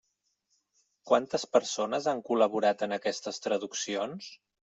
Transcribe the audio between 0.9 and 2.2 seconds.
Quantes persones